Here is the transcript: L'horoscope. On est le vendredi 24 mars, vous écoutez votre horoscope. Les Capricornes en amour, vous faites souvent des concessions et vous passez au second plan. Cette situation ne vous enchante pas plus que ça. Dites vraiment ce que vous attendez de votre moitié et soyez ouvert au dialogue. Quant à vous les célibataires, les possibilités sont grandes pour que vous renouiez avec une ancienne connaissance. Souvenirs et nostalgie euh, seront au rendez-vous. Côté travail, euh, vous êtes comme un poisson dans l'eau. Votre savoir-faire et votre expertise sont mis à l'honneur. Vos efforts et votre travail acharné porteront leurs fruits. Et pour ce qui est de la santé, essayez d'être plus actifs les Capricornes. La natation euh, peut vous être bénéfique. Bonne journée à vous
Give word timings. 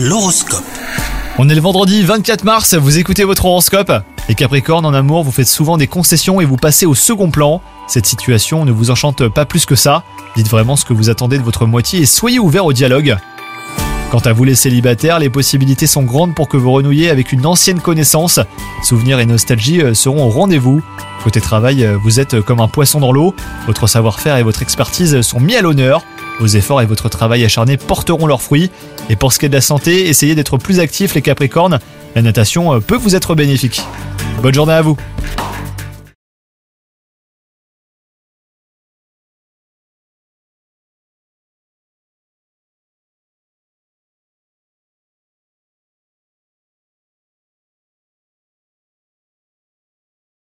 L'horoscope. 0.00 0.62
On 1.38 1.48
est 1.48 1.56
le 1.56 1.60
vendredi 1.60 2.04
24 2.04 2.44
mars, 2.44 2.74
vous 2.74 2.98
écoutez 2.98 3.24
votre 3.24 3.46
horoscope. 3.46 3.90
Les 4.28 4.36
Capricornes 4.36 4.86
en 4.86 4.94
amour, 4.94 5.24
vous 5.24 5.32
faites 5.32 5.48
souvent 5.48 5.76
des 5.76 5.88
concessions 5.88 6.40
et 6.40 6.44
vous 6.44 6.56
passez 6.56 6.86
au 6.86 6.94
second 6.94 7.32
plan. 7.32 7.60
Cette 7.88 8.06
situation 8.06 8.64
ne 8.64 8.70
vous 8.70 8.92
enchante 8.92 9.26
pas 9.26 9.44
plus 9.44 9.66
que 9.66 9.74
ça. 9.74 10.04
Dites 10.36 10.48
vraiment 10.48 10.76
ce 10.76 10.84
que 10.84 10.92
vous 10.92 11.10
attendez 11.10 11.36
de 11.36 11.42
votre 11.42 11.66
moitié 11.66 11.98
et 11.98 12.06
soyez 12.06 12.38
ouvert 12.38 12.64
au 12.64 12.72
dialogue. 12.72 13.16
Quant 14.12 14.20
à 14.20 14.32
vous 14.32 14.44
les 14.44 14.54
célibataires, 14.54 15.18
les 15.18 15.30
possibilités 15.30 15.88
sont 15.88 16.04
grandes 16.04 16.36
pour 16.36 16.46
que 16.46 16.56
vous 16.56 16.70
renouiez 16.70 17.10
avec 17.10 17.32
une 17.32 17.44
ancienne 17.44 17.80
connaissance. 17.80 18.38
Souvenirs 18.84 19.18
et 19.18 19.26
nostalgie 19.26 19.82
euh, 19.82 19.94
seront 19.94 20.26
au 20.26 20.30
rendez-vous. 20.30 20.80
Côté 21.24 21.40
travail, 21.40 21.84
euh, 21.84 21.98
vous 22.00 22.20
êtes 22.20 22.40
comme 22.42 22.60
un 22.60 22.68
poisson 22.68 23.00
dans 23.00 23.10
l'eau. 23.10 23.34
Votre 23.66 23.88
savoir-faire 23.88 24.36
et 24.36 24.44
votre 24.44 24.62
expertise 24.62 25.22
sont 25.22 25.40
mis 25.40 25.56
à 25.56 25.60
l'honneur. 25.60 26.04
Vos 26.38 26.46
efforts 26.46 26.82
et 26.82 26.86
votre 26.86 27.08
travail 27.08 27.44
acharné 27.44 27.76
porteront 27.76 28.26
leurs 28.26 28.42
fruits. 28.42 28.70
Et 29.10 29.16
pour 29.16 29.32
ce 29.32 29.38
qui 29.38 29.46
est 29.46 29.48
de 29.48 29.54
la 29.54 29.60
santé, 29.60 30.08
essayez 30.08 30.34
d'être 30.34 30.56
plus 30.56 30.80
actifs 30.80 31.14
les 31.14 31.22
Capricornes. 31.22 31.80
La 32.14 32.22
natation 32.22 32.74
euh, 32.74 32.80
peut 32.80 32.96
vous 32.96 33.16
être 33.16 33.34
bénéfique. 33.34 33.82
Bonne 34.42 34.54
journée 34.54 34.74
à 34.74 34.82
vous 34.82 34.96